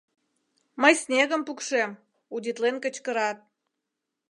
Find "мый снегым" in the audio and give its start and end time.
0.81-1.41